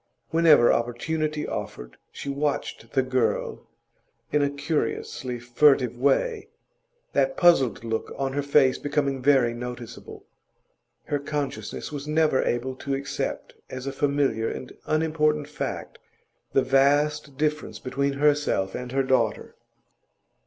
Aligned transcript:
Whenever 0.31 0.73
opportunity 0.73 1.47
offered, 1.47 1.95
she 2.11 2.27
watched 2.27 2.93
the 2.93 3.03
girl 3.03 3.67
in 4.31 4.41
a 4.41 4.49
curiously 4.49 5.37
furtive 5.39 5.95
way, 5.95 6.47
that 7.13 7.37
puzzled 7.37 7.83
look 7.83 8.11
on 8.17 8.33
her 8.33 8.41
face 8.41 8.79
becoming 8.79 9.21
very 9.21 9.53
noticeable. 9.53 10.25
Her 11.03 11.19
consciousness 11.19 11.91
was 11.91 12.07
never 12.07 12.41
able 12.41 12.75
to 12.77 12.95
accept 12.95 13.53
as 13.69 13.85
a 13.85 13.93
familiar 13.93 14.49
and 14.49 14.75
unimportant 14.87 15.47
fact 15.47 15.99
the 16.51 16.63
vast 16.63 17.37
difference 17.37 17.77
between 17.77 18.13
herself 18.13 18.73
and 18.73 18.91
her 18.93 19.03
daughter. 19.03 19.55